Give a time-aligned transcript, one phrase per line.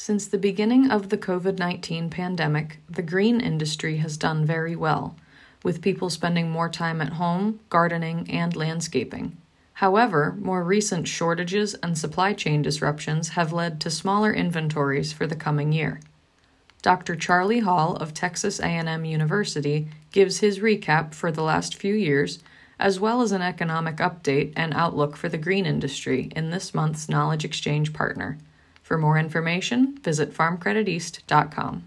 [0.00, 5.16] Since the beginning of the COVID 19 pandemic, the green industry has done very well,
[5.64, 9.36] with people spending more time at home, gardening, and landscaping.
[9.72, 15.34] However, more recent shortages and supply chain disruptions have led to smaller inventories for the
[15.34, 16.00] coming year.
[16.80, 17.16] Dr.
[17.16, 22.38] Charlie Hall of Texas A&M University gives his recap for the last few years
[22.78, 27.08] as well as an economic update and outlook for the green industry in this month's
[27.08, 28.38] Knowledge Exchange Partner.
[28.88, 31.84] For more information, visit farmcrediteast.com.